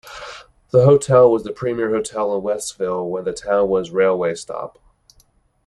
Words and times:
The 0.71 0.83
hotel 0.85 1.29
was 1.31 1.43
the 1.43 1.51
premiere 1.51 1.91
hotel 1.91 2.35
in 2.35 2.41
Westville 2.41 3.07
when 3.07 3.23
the 3.23 3.33
town 3.33 3.69
was 3.69 3.91
railway 3.91 4.33
stop. 4.33 4.79